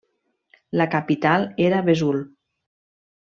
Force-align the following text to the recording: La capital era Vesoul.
La 0.79 0.87
capital 0.95 1.45
era 1.67 1.83
Vesoul. 1.91 2.19